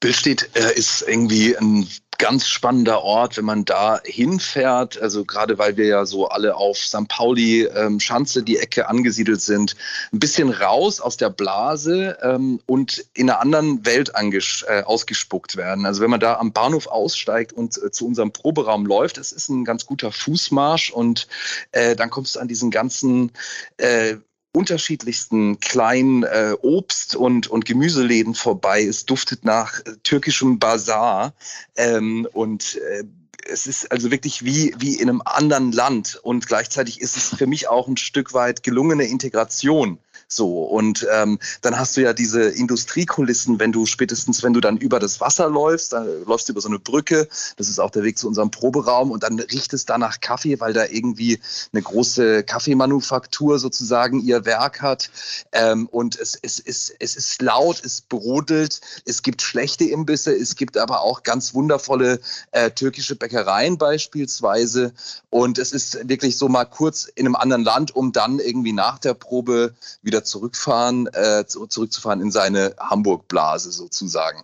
Billstedt 0.05 0.51
äh, 0.55 0.75
ist 0.75 1.03
irgendwie 1.09 1.57
ein 1.57 1.89
ganz 2.19 2.47
spannender 2.49 3.03
Ort, 3.03 3.37
wenn 3.37 3.45
man 3.45 3.65
da 3.65 4.01
hinfährt. 4.05 5.01
Also 5.01 5.25
gerade 5.25 5.59
weil 5.59 5.77
wir 5.77 5.87
ja 5.87 6.07
so 6.07 6.29
alle 6.29 6.57
auf 6.57 6.79
St. 6.79 7.09
Pauli, 7.09 7.65
ähm, 7.65 8.01
Schanze, 8.01 8.43
die 8.43 8.59
Ecke 8.59 8.89
angesiedelt 8.89 9.41
sind, 9.41 9.77
ein 10.13 10.19
bisschen 10.19 10.51
raus 10.51 11.01
aus 11.01 11.17
der 11.17 11.31
Blase 11.31 12.19
ähm, 12.23 12.61
und 12.67 13.05
in 13.15 13.31
einer 13.31 13.41
anderen 13.41 13.85
Welt 13.87 14.13
äh, 14.15 14.83
ausgespuckt 14.83 15.57
werden. 15.57 15.87
Also 15.87 16.03
wenn 16.03 16.11
man 16.11 16.21
da 16.21 16.37
am 16.37 16.53
Bahnhof 16.53 16.87
aussteigt 16.87 17.53
und 17.53 17.77
äh, 17.83 17.91
zu 17.91 18.07
unserem 18.07 18.33
Proberaum 18.33 18.87
läuft, 18.87 19.19
es 19.19 19.33
ist 19.33 19.49
ein 19.49 19.65
ganz 19.65 19.87
guter 19.87 20.13
Fußmarsch 20.13 20.91
und 20.91 21.29
äh, 21.73 21.97
dann 21.97 22.11
kommst 22.11 22.37
du 22.37 22.41
an 22.41 22.49
diesen 22.49 22.71
ganzen 22.71 23.33
äh, 23.77 24.17
unterschiedlichsten 24.55 25.59
kleinen 25.59 26.23
äh, 26.23 26.55
Obst- 26.63 27.17
und, 27.17 27.49
und 27.49 27.65
Gemüseläden 27.65 28.35
vorbei. 28.35 28.83
Es 28.83 29.05
duftet 29.05 29.45
nach 29.45 29.81
äh, 29.81 29.97
türkischem 30.03 30.59
Bazar 30.59 31.35
ähm, 31.77 32.27
und 32.33 32.77
äh, 32.77 33.05
es 33.47 33.67
ist 33.67 33.91
also 33.93 34.11
wirklich 34.11 34.45
wie, 34.45 34.75
wie 34.79 34.95
in 34.95 35.09
einem 35.09 35.23
anderen 35.25 35.73
Land. 35.73 36.19
Und 36.23 36.47
gleichzeitig 36.47 37.01
ist 37.01 37.17
es 37.17 37.37
für 37.37 37.47
mich 37.47 37.69
auch 37.69 37.89
ein 37.89 37.97
Stück 37.97 38.33
weit 38.33 38.63
gelungene 38.63 39.05
Integration 39.05 39.99
so, 40.35 40.63
und 40.65 41.07
ähm, 41.13 41.39
dann 41.61 41.79
hast 41.79 41.97
du 41.97 42.03
ja 42.03 42.13
diese 42.13 42.43
Industriekulissen, 42.43 43.61
wenn 43.61 43.73
du 43.73 43.87
spätestens, 43.87 44.43
wenn 44.43 44.53
du 44.53 44.61
dann 44.61 44.77
über 44.77 44.99
das 44.99 45.21
Wasser 45.21 45.49
läufst, 45.49 45.93
dann 45.93 46.25
läufst 46.27 46.49
du 46.49 46.53
über 46.53 46.61
so 46.61 46.69
eine 46.69 46.79
Brücke, 46.79 47.29
das 47.57 47.69
ist 47.69 47.79
auch 47.79 47.91
der 47.91 48.03
Weg 48.03 48.19
zu 48.19 48.27
unserem 48.27 48.51
Proberaum 48.51 49.11
und 49.11 49.23
dann 49.23 49.39
riecht 49.39 49.73
es 49.73 49.87
da 49.87 49.99
nach 49.99 50.21
Kaffee, 50.21 50.61
weil 50.61 50.73
da 50.73 50.87
irgendwie 50.87 51.41
eine 51.73 51.83
große 51.83 52.43
Kaffeemanufaktur 52.45 53.59
sozusagen 53.59 54.21
ihr 54.21 54.45
Werk 54.45 54.83
hat. 54.83 55.11
Ähm, 55.53 55.87
und 55.87 56.19
es, 56.19 56.39
es, 56.43 56.59
es, 56.59 56.93
es 56.99 57.17
ist 57.17 57.43
laut, 57.43 57.83
es 57.85 58.01
brodelt, 58.01 58.81
es 59.05 59.23
gibt 59.23 59.43
schlechte 59.43 59.85
Imbisse, 59.85 60.35
es 60.35 60.57
gibt 60.57 60.77
aber 60.77 61.03
auch 61.03 61.23
ganz 61.23 61.55
wundervolle 61.55 62.21
äh, 62.53 62.71
türkische 62.71 63.17
Bäckereien 63.17 63.79
beispielsweise. 63.79 64.93
Und 65.31 65.59
es 65.59 65.73
ist 65.73 66.09
wirklich 66.09 66.37
so 66.39 66.49
mal 66.49 66.65
kurz 66.65 67.05
in 67.05 67.27
einem 67.27 67.37
anderen 67.37 67.65
Land, 67.65 67.95
um 67.95 68.13
dann 68.13 68.39
irgendwie 68.39 68.73
nach 68.73 68.99
der 68.99 69.15
Probe 69.15 69.75
wieder 70.03 70.24
zurückfahren, 70.25 71.07
äh, 71.13 71.45
zurückzufahren 71.47 72.21
in 72.21 72.31
seine 72.31 72.75
Hamburg-Blase 72.79 73.73
sozusagen. 73.73 74.43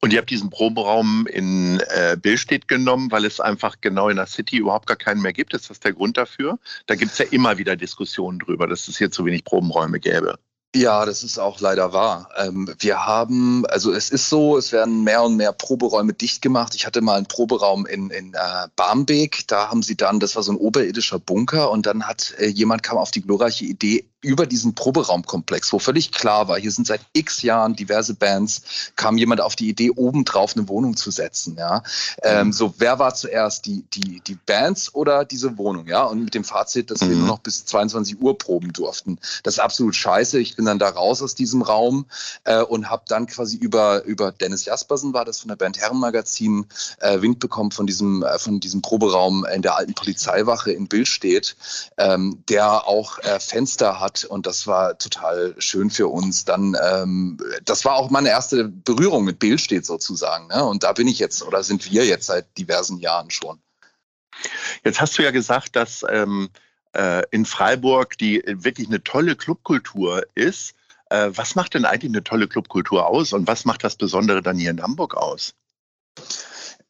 Und 0.00 0.12
ihr 0.12 0.20
habt 0.20 0.30
diesen 0.30 0.50
Proberaum 0.50 1.26
in 1.26 1.80
äh, 1.88 2.16
Billstedt 2.20 2.68
genommen, 2.68 3.10
weil 3.10 3.24
es 3.24 3.40
einfach 3.40 3.80
genau 3.80 4.08
in 4.08 4.16
der 4.16 4.26
City 4.26 4.58
überhaupt 4.58 4.86
gar 4.86 4.96
keinen 4.96 5.20
mehr 5.20 5.32
gibt. 5.32 5.54
Ist 5.54 5.70
das 5.70 5.80
der 5.80 5.92
Grund 5.92 6.16
dafür? 6.16 6.58
Da 6.86 6.94
gibt 6.94 7.12
es 7.12 7.18
ja 7.18 7.26
immer 7.30 7.58
wieder 7.58 7.76
Diskussionen 7.76 8.38
drüber, 8.38 8.66
dass 8.66 8.88
es 8.88 8.96
hier 8.98 9.10
zu 9.10 9.24
wenig 9.24 9.44
Probenräume 9.44 10.00
gäbe. 10.00 10.38
Ja, 10.74 11.06
das 11.06 11.22
ist 11.22 11.38
auch 11.38 11.58
leider 11.60 11.94
wahr. 11.94 12.28
Ähm, 12.36 12.70
wir 12.80 13.06
haben, 13.06 13.64
also 13.66 13.92
es 13.92 14.10
ist 14.10 14.28
so, 14.28 14.58
es 14.58 14.72
werden 14.72 15.04
mehr 15.04 15.22
und 15.22 15.36
mehr 15.36 15.52
Proberäume 15.52 16.12
dicht 16.12 16.42
gemacht. 16.42 16.74
Ich 16.74 16.84
hatte 16.84 17.00
mal 17.00 17.16
einen 17.16 17.26
Proberaum 17.26 17.86
in, 17.86 18.10
in 18.10 18.34
äh, 18.34 18.68
Barmbek, 18.76 19.46
da 19.46 19.70
haben 19.70 19.82
sie 19.82 19.96
dann, 19.96 20.20
das 20.20 20.36
war 20.36 20.42
so 20.42 20.52
ein 20.52 20.58
oberirdischer 20.58 21.18
Bunker 21.18 21.70
und 21.70 21.86
dann 21.86 22.06
hat 22.06 22.34
äh, 22.38 22.48
jemand 22.48 22.82
kam 22.82 22.98
auf 22.98 23.10
die 23.10 23.22
glorreiche 23.22 23.64
Idee, 23.64 24.06
über 24.26 24.46
diesen 24.46 24.74
Proberaumkomplex, 24.74 25.72
wo 25.72 25.78
völlig 25.78 26.10
klar 26.10 26.48
war, 26.48 26.58
hier 26.58 26.72
sind 26.72 26.86
seit 26.86 27.00
x 27.12 27.42
Jahren 27.42 27.76
diverse 27.76 28.14
Bands, 28.14 28.62
kam 28.96 29.16
jemand 29.18 29.40
auf 29.40 29.54
die 29.54 29.68
Idee, 29.68 29.90
obendrauf 29.90 30.56
eine 30.56 30.68
Wohnung 30.68 30.96
zu 30.96 31.10
setzen. 31.10 31.56
Ja? 31.56 31.82
Ähm, 32.22 32.52
so, 32.52 32.74
wer 32.78 32.98
war 32.98 33.14
zuerst, 33.14 33.66
die, 33.66 33.84
die, 33.92 34.20
die 34.26 34.34
Bands 34.34 34.94
oder 34.94 35.24
diese 35.24 35.56
Wohnung? 35.58 35.86
Ja? 35.86 36.04
Und 36.04 36.24
mit 36.24 36.34
dem 36.34 36.44
Fazit, 36.44 36.90
dass 36.90 37.00
wir 37.02 37.10
Mhm. 37.10 37.18
nur 37.18 37.28
noch 37.28 37.38
bis 37.38 37.64
22 37.66 38.20
Uhr 38.20 38.36
proben 38.36 38.72
durften. 38.72 39.18
Das 39.44 39.54
ist 39.54 39.60
absolut 39.60 39.94
scheiße. 39.94 40.38
Ich 40.40 40.56
bin 40.56 40.64
dann 40.64 40.78
da 40.78 40.88
raus 40.88 41.22
aus 41.22 41.34
diesem 41.34 41.62
Raum 41.62 42.06
äh, 42.44 42.62
und 42.62 42.90
habe 42.90 43.04
dann 43.08 43.26
quasi 43.26 43.56
über, 43.56 44.02
über 44.04 44.32
Dennis 44.32 44.64
Jaspersen, 44.64 45.12
war 45.12 45.24
das 45.24 45.38
von 45.40 45.48
der 45.48 45.56
Band 45.56 45.78
Herrenmagazin, 45.78 46.66
äh, 46.98 47.20
Wind 47.20 47.38
bekommen 47.38 47.70
von 47.70 47.86
diesem, 47.86 48.24
äh, 48.24 48.38
von 48.38 48.58
diesem 48.58 48.82
Proberaum 48.82 49.44
in 49.44 49.62
der 49.62 49.76
alten 49.76 49.94
Polizeiwache 49.94 50.72
in 50.72 50.88
Billstedt, 50.88 51.56
ähm, 51.96 52.42
der 52.48 52.88
auch 52.88 53.18
äh, 53.20 53.38
Fenster 53.38 54.00
hat 54.00 54.15
und 54.24 54.46
das 54.46 54.66
war 54.66 54.98
total 54.98 55.54
schön 55.58 55.90
für 55.90 56.08
uns. 56.08 56.44
Dann, 56.44 56.76
ähm, 56.82 57.38
das 57.64 57.84
war 57.84 57.96
auch 57.96 58.10
meine 58.10 58.28
erste 58.28 58.68
Berührung 58.68 59.24
mit 59.24 59.38
Billstedt 59.38 59.84
sozusagen. 59.84 60.48
Ne? 60.48 60.64
Und 60.64 60.82
da 60.82 60.92
bin 60.92 61.08
ich 61.08 61.18
jetzt 61.18 61.42
oder 61.42 61.62
sind 61.62 61.90
wir 61.90 62.04
jetzt 62.06 62.26
seit 62.26 62.56
diversen 62.58 62.98
Jahren 62.98 63.30
schon. 63.30 63.60
Jetzt 64.84 65.00
hast 65.00 65.18
du 65.18 65.22
ja 65.22 65.30
gesagt, 65.30 65.76
dass 65.76 66.04
ähm, 66.08 66.50
äh, 66.94 67.22
in 67.30 67.44
Freiburg 67.44 68.18
die 68.18 68.42
äh, 68.42 68.64
wirklich 68.64 68.88
eine 68.88 69.02
tolle 69.02 69.36
Clubkultur 69.36 70.22
ist. 70.34 70.74
Äh, 71.10 71.30
was 71.34 71.54
macht 71.54 71.74
denn 71.74 71.84
eigentlich 71.84 72.10
eine 72.10 72.24
tolle 72.24 72.48
Clubkultur 72.48 73.06
aus 73.06 73.32
und 73.32 73.46
was 73.46 73.64
macht 73.64 73.84
das 73.84 73.96
Besondere 73.96 74.42
dann 74.42 74.58
hier 74.58 74.70
in 74.70 74.82
Hamburg 74.82 75.16
aus? 75.16 75.54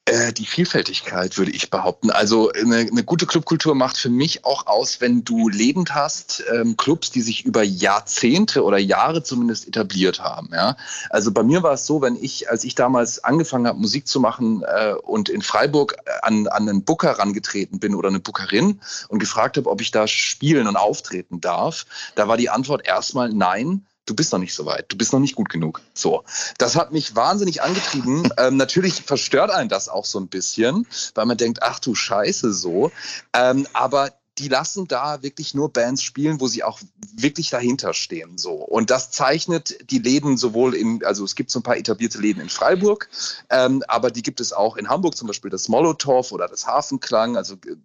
Äh, 0.08 0.32
die 0.32 0.46
Vielfältigkeit, 0.46 1.36
würde 1.36 1.50
ich 1.50 1.68
behaupten. 1.68 2.12
Also 2.12 2.52
eine, 2.52 2.76
eine 2.76 3.02
gute 3.02 3.26
Clubkultur 3.26 3.74
macht 3.74 3.96
für 3.96 4.08
mich 4.08 4.44
auch 4.44 4.68
aus, 4.68 5.00
wenn 5.00 5.24
du 5.24 5.48
lebend 5.48 5.96
hast, 5.96 6.44
ähm, 6.54 6.76
Clubs, 6.76 7.10
die 7.10 7.22
sich 7.22 7.44
über 7.44 7.64
Jahrzehnte 7.64 8.62
oder 8.62 8.78
Jahre 8.78 9.24
zumindest 9.24 9.66
etabliert 9.66 10.20
haben. 10.20 10.50
Ja? 10.52 10.76
Also 11.10 11.32
bei 11.32 11.42
mir 11.42 11.64
war 11.64 11.72
es 11.72 11.86
so, 11.86 12.02
wenn 12.02 12.14
ich, 12.14 12.48
als 12.48 12.62
ich 12.62 12.76
damals 12.76 13.24
angefangen 13.24 13.66
habe, 13.66 13.80
Musik 13.80 14.06
zu 14.06 14.20
machen 14.20 14.62
äh, 14.62 14.92
und 14.92 15.28
in 15.28 15.42
Freiburg 15.42 15.96
äh, 16.04 16.10
an, 16.22 16.46
an 16.46 16.68
einen 16.68 16.84
Booker 16.84 17.18
rangetreten 17.18 17.80
bin 17.80 17.96
oder 17.96 18.08
eine 18.08 18.20
Bookerin 18.20 18.80
und 19.08 19.18
gefragt 19.18 19.56
habe, 19.56 19.68
ob 19.68 19.80
ich 19.80 19.90
da 19.90 20.06
spielen 20.06 20.68
und 20.68 20.76
auftreten 20.76 21.40
darf, 21.40 21.84
da 22.14 22.28
war 22.28 22.36
die 22.36 22.48
Antwort 22.48 22.86
erstmal 22.86 23.30
nein 23.30 23.84
du 24.06 24.14
bist 24.14 24.32
noch 24.32 24.38
nicht 24.38 24.54
so 24.54 24.64
weit, 24.66 24.86
du 24.88 24.96
bist 24.96 25.12
noch 25.12 25.20
nicht 25.20 25.34
gut 25.34 25.48
genug. 25.48 25.82
So, 25.92 26.24
das 26.58 26.76
hat 26.76 26.92
mich 26.92 27.14
wahnsinnig 27.14 27.62
angetrieben. 27.62 28.28
Ähm, 28.38 28.56
natürlich 28.56 29.02
verstört 29.02 29.50
einen 29.50 29.68
das 29.68 29.88
auch 29.88 30.04
so 30.04 30.18
ein 30.20 30.28
bisschen, 30.28 30.86
weil 31.14 31.26
man 31.26 31.38
denkt, 31.38 31.62
ach 31.62 31.78
du 31.78 31.94
Scheiße, 31.94 32.52
so. 32.52 32.92
Ähm, 33.32 33.66
aber 33.72 34.10
die 34.38 34.48
lassen 34.48 34.86
da 34.86 35.22
wirklich 35.22 35.54
nur 35.54 35.72
Bands 35.72 36.02
spielen, 36.02 36.40
wo 36.40 36.48
sie 36.48 36.62
auch 36.62 36.80
wirklich 37.14 37.48
dahinter 37.50 37.94
stehen. 37.94 38.36
So. 38.36 38.52
Und 38.52 38.90
das 38.90 39.10
zeichnet 39.10 39.90
die 39.90 39.98
Läden 39.98 40.36
sowohl 40.36 40.74
in, 40.74 41.04
also 41.04 41.24
es 41.24 41.34
gibt 41.34 41.50
so 41.50 41.60
ein 41.60 41.62
paar 41.62 41.78
etablierte 41.78 42.18
Läden 42.18 42.42
in 42.42 42.50
Freiburg, 42.50 43.08
ähm, 43.48 43.82
aber 43.88 44.10
die 44.10 44.22
gibt 44.22 44.40
es 44.40 44.52
auch 44.52 44.76
in 44.76 44.88
Hamburg, 44.88 45.16
zum 45.16 45.28
Beispiel 45.28 45.50
das 45.50 45.68
Molotow 45.68 46.30
oder 46.32 46.48
das 46.48 46.66
Hafenklang, 46.66 47.36
also 47.36 47.54
äh, 47.54 47.76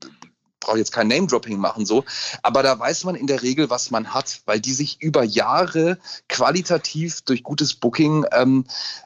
brauche 0.62 0.78
jetzt 0.78 0.94
kein 0.94 1.10
Name-Dropping 1.10 1.58
machen 1.58 1.86
so, 1.86 2.06
aber 2.42 2.64
da 2.64 2.80
weiß 2.80 3.04
man 3.04 3.16
in 3.16 3.28
der 3.28 3.42
Regel, 3.42 3.70
was 3.70 3.92
man 3.92 4.14
hat, 4.14 4.42
weil 4.46 4.62
die 4.62 4.72
sich 4.72 5.02
über 5.02 5.24
Jahre 5.24 5.98
qualitativ 6.30 7.22
durch 7.24 7.44
gutes 7.44 7.74
Booking 7.74 8.26
ähm, 8.32 8.64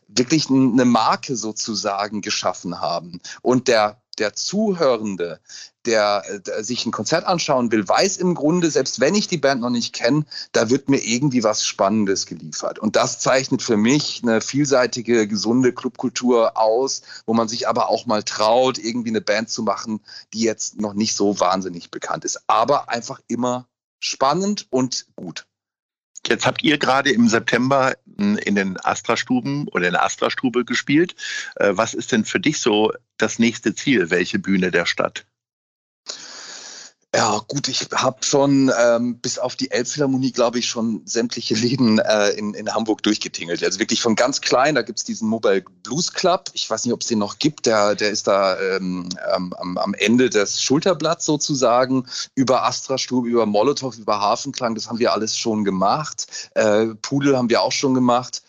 wirklich 0.08 0.50
eine 0.50 0.86
Marke 0.86 1.36
sozusagen 1.36 2.22
geschaffen 2.22 2.80
haben. 2.80 3.20
Und 3.42 3.68
der, 3.68 4.02
der 4.18 4.34
Zuhörende, 4.34 5.40
der, 5.86 6.24
der 6.40 6.64
sich 6.64 6.86
ein 6.86 6.92
Konzert 6.92 7.26
anschauen 7.26 7.72
will, 7.72 7.88
weiß 7.88 8.18
im 8.18 8.34
Grunde, 8.36 8.72
selbst 8.72 9.00
wenn 9.00 9.16
ich 9.16 9.28
die 9.28 9.38
Band 9.38 9.62
noch 9.62 9.70
nicht 9.70 9.94
kenne, 9.94 10.26
da 10.52 10.70
wird 10.70 10.90
mir 10.90 10.98
irgendwie 10.98 11.44
was 11.44 11.66
Spannendes 11.66 12.26
geliefert. 12.26 12.80
Und 12.80 12.96
das 12.96 13.20
zeichnet 13.20 13.62
für 13.62 13.78
mich 13.78 14.22
eine 14.24 14.42
vielseitige, 14.42 15.28
gesunde 15.28 15.74
Clubkultur 15.74 16.58
aus, 16.58 17.02
wo 17.26 17.34
man 17.34 17.48
sich 17.48 17.68
aber 17.68 17.90
auch 17.90 18.06
mal 18.06 18.24
traut, 18.24 18.78
irgendwie 18.78 19.10
eine 19.10 19.22
Band 19.22 19.50
zu 19.50 19.64
machen, 19.64 20.02
die 20.34 20.42
jetzt 20.42 20.80
noch 20.80 20.94
nicht 20.94 21.16
so 21.16 21.40
wahnsinnig 21.40 21.92
bekannt 21.92 22.26
ist, 22.26 22.42
aber 22.48 22.90
einfach 22.90 23.20
immer 23.28 23.68
spannend 24.00 24.68
und 24.70 25.08
gut. 25.16 25.46
Jetzt 26.27 26.46
habt 26.46 26.63
ihr 26.63 26.77
gerade 26.77 27.12
im 27.12 27.27
September 27.27 27.96
mh, 28.17 28.39
in 28.39 28.55
den 28.55 28.77
Astra-Stuben 28.84 29.67
oder 29.70 29.88
in 29.88 29.94
der 29.94 30.03
Astra-Stube 30.03 30.65
gespielt. 30.65 31.15
Äh, 31.55 31.72
was 31.74 31.94
ist 31.94 32.12
denn 32.12 32.25
für 32.25 32.39
dich 32.39 32.60
so 32.60 32.91
das 33.17 33.39
nächste 33.39 33.75
Ziel? 33.75 34.10
Welche 34.10 34.39
Bühne 34.39 34.72
der 34.72 34.86
Stadt? 34.86 35.25
Ja, 37.16 37.40
gut, 37.48 37.70
ich 37.70 37.88
habe 37.94 38.18
schon 38.26 38.70
ähm, 38.78 39.20
bis 39.20 39.40
auf 39.40 39.56
die 39.56 39.72
Elbphilharmonie, 39.72 40.34
glaube 40.34 40.60
ich, 40.60 40.68
schon 40.68 41.02
sämtliche 41.06 41.56
Läden 41.56 42.00
äh, 42.00 42.32
in, 42.32 42.54
in 42.54 42.74
Hamburg 42.74 43.04
durchgetingelt. 43.04 43.64
Also 43.64 43.80
wirklich 43.80 44.02
von 44.02 44.16
ganz 44.16 44.42
klein, 44.42 44.76
da 44.76 44.82
gibt's 44.82 45.06
diesen 45.06 45.30
Mobile 45.30 45.64
Blues 45.84 46.12
Club. 46.12 46.50
Ich 46.52 46.70
weiß 46.70 46.84
nicht, 46.84 46.94
ob 46.94 47.02
es 47.02 47.08
den 47.08 47.20
noch 47.20 47.40
gibt. 47.40 47.68
Der, 47.68 47.96
der 47.96 48.10
ist 48.10 48.28
da 48.28 48.60
ähm, 48.60 49.08
am, 49.32 49.78
am 49.78 49.94
Ende 49.94 50.30
des 50.30 50.62
Schulterblatts 50.62 51.26
sozusagen. 51.26 52.06
Über 52.36 52.66
Astra-Stube, 52.66 53.30
über 53.30 53.46
Molotow, 53.46 53.98
über 53.98 54.20
Hafenklang, 54.20 54.76
das 54.76 54.90
haben 54.90 55.00
wir 55.00 55.14
alles 55.14 55.38
schon 55.38 55.64
gemacht. 55.64 56.50
Äh, 56.56 56.88
Pudel 57.02 57.38
haben 57.38 57.50
wir 57.50 57.62
auch 57.62 57.72
schon 57.72 57.94
gemacht. 57.94 58.42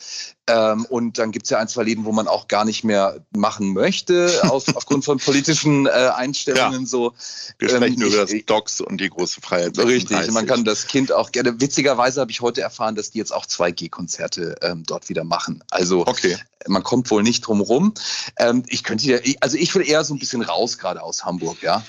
Ähm, 0.49 0.85
und 0.87 1.19
dann 1.19 1.33
gibt's 1.33 1.51
ja 1.51 1.59
ein, 1.59 1.67
zwei 1.67 1.83
Läden, 1.83 2.05
wo 2.05 2.13
man 2.13 2.29
auch 2.29 2.47
gar 2.47 2.65
nicht 2.65 2.85
mehr 2.85 3.21
machen 3.37 3.73
möchte, 3.73 4.41
auf, 4.45 4.65
aufgrund 4.77 5.05
von 5.05 5.19
politischen 5.19 5.87
äh, 5.87 5.91
Einstellungen. 5.91 6.87
So. 6.87 7.15
Wir 7.59 7.71
Ähm, 7.71 7.77
sprechen 7.77 8.03
über 8.03 8.23
ich- 8.25 8.43
das 8.47 8.47
Docs 8.47 8.81
und 8.81 9.01
die 9.01 9.11
große 9.11 9.41
Freiheit. 9.41 9.77
Richtig, 9.79 10.09
36. 10.17 10.33
man 10.35 10.47
kann 10.47 10.65
das 10.65 10.87
Kind 10.87 11.11
auch 11.11 11.33
gerne. 11.33 11.61
Witzigerweise 11.61 12.21
habe 12.21 12.31
ich 12.31 12.41
heute 12.43 12.61
erfahren, 12.61 12.95
dass 12.95 13.11
die 13.11 13.19
jetzt 13.19 13.33
auch 13.33 13.45
2G-Konzerte 13.47 14.55
ähm, 14.63 14.85
dort 14.87 15.09
wieder 15.09 15.25
machen. 15.25 15.65
Also 15.71 16.07
Okay. 16.07 16.37
man 16.69 16.83
kommt 16.85 17.11
wohl 17.11 17.25
nicht 17.25 17.41
drum 17.41 17.61
rum. 17.61 17.95
Ähm, 18.39 18.63
ich 18.69 18.85
könnte 18.85 19.05
ja, 19.07 19.19
also 19.41 19.57
ich 19.57 19.75
will 19.75 19.87
eher 19.89 20.05
so 20.05 20.15
ein 20.15 20.21
bisschen 20.21 20.43
raus 20.43 20.79
gerade 20.79 21.03
aus 21.03 21.25
Hamburg, 21.25 21.61
ja. 21.63 21.85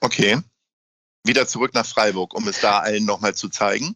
Okay. 0.00 0.38
Wieder 1.24 1.46
zurück 1.46 1.72
nach 1.72 1.86
Freiburg, 1.86 2.34
um 2.34 2.48
es 2.48 2.58
da 2.60 2.80
allen 2.80 3.04
nochmal 3.04 3.32
zu 3.36 3.48
zeigen. 3.48 3.94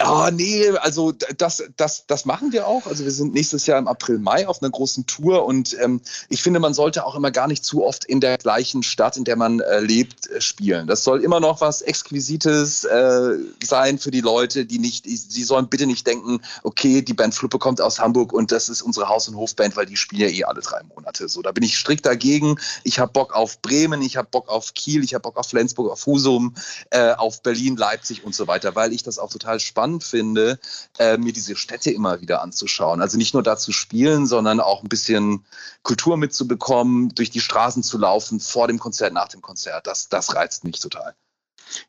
Ah, 0.00 0.30
nee, 0.32 0.70
also 0.78 1.10
das, 1.10 1.64
das, 1.76 2.04
das 2.06 2.24
machen 2.24 2.52
wir 2.52 2.68
auch. 2.68 2.86
Also 2.86 3.02
wir 3.02 3.10
sind 3.10 3.34
nächstes 3.34 3.66
Jahr 3.66 3.80
im 3.80 3.88
April, 3.88 4.18
Mai 4.20 4.46
auf 4.46 4.62
einer 4.62 4.70
großen 4.70 5.06
Tour 5.06 5.44
und 5.44 5.76
ähm, 5.80 6.00
ich 6.28 6.40
finde, 6.40 6.60
man 6.60 6.72
sollte 6.72 7.04
auch 7.04 7.16
immer 7.16 7.32
gar 7.32 7.48
nicht 7.48 7.64
zu 7.64 7.84
oft 7.84 8.04
in 8.04 8.20
der 8.20 8.38
gleichen 8.38 8.84
Stadt, 8.84 9.16
in 9.16 9.24
der 9.24 9.34
man 9.34 9.58
äh, 9.58 9.80
lebt, 9.80 10.30
äh, 10.30 10.40
spielen. 10.40 10.86
Das 10.86 11.02
soll 11.02 11.24
immer 11.24 11.40
noch 11.40 11.60
was 11.60 11.82
Exquisites 11.82 12.84
äh, 12.84 13.38
sein 13.60 13.98
für 13.98 14.12
die 14.12 14.20
Leute, 14.20 14.66
die 14.66 14.78
nicht, 14.78 15.04
sie 15.04 15.42
sollen 15.42 15.66
bitte 15.66 15.84
nicht 15.84 16.06
denken, 16.06 16.42
okay, 16.62 17.02
die 17.02 17.14
Band 17.14 17.34
Fluppe 17.34 17.58
kommt 17.58 17.80
aus 17.80 17.98
Hamburg 17.98 18.32
und 18.32 18.52
das 18.52 18.68
ist 18.68 18.82
unsere 18.82 19.08
Haus- 19.08 19.26
und 19.26 19.34
Hofband, 19.34 19.76
weil 19.76 19.86
die 19.86 19.96
spielen 19.96 20.22
ja 20.22 20.28
eh 20.28 20.44
alle 20.44 20.60
drei 20.60 20.80
Monate. 20.94 21.28
So, 21.28 21.42
da 21.42 21.50
bin 21.50 21.64
ich 21.64 21.76
strikt 21.76 22.06
dagegen. 22.06 22.54
Ich 22.84 23.00
habe 23.00 23.10
Bock 23.10 23.34
auf 23.34 23.60
Bremen, 23.62 24.00
ich 24.02 24.16
habe 24.16 24.28
Bock 24.30 24.48
auf 24.48 24.74
Kiel, 24.74 25.02
ich 25.02 25.14
habe 25.14 25.22
Bock 25.22 25.38
auf 25.38 25.48
Flensburg, 25.48 25.90
auf 25.90 26.06
Husum, 26.06 26.54
äh, 26.90 27.14
auf 27.14 27.42
Berlin, 27.42 27.76
Leipzig 27.76 28.22
und 28.22 28.36
so 28.36 28.46
weiter, 28.46 28.76
weil 28.76 28.92
ich 28.92 29.02
das 29.02 29.18
auch 29.18 29.30
total 29.30 29.58
spannend 29.58 29.87
finde, 30.00 30.58
äh, 30.98 31.16
mir 31.18 31.32
diese 31.32 31.56
Städte 31.56 31.90
immer 31.90 32.20
wieder 32.20 32.42
anzuschauen. 32.42 33.00
Also 33.00 33.16
nicht 33.16 33.34
nur 33.34 33.42
da 33.42 33.56
zu 33.56 33.72
spielen, 33.72 34.26
sondern 34.26 34.60
auch 34.60 34.82
ein 34.82 34.88
bisschen 34.88 35.44
Kultur 35.82 36.16
mitzubekommen, 36.16 37.14
durch 37.14 37.30
die 37.30 37.40
Straßen 37.40 37.82
zu 37.82 37.98
laufen, 37.98 38.40
vor 38.40 38.68
dem 38.68 38.78
Konzert, 38.78 39.12
nach 39.12 39.28
dem 39.28 39.42
Konzert. 39.42 39.86
Das, 39.86 40.08
das 40.08 40.34
reizt 40.34 40.64
mich 40.64 40.78
total. 40.80 41.14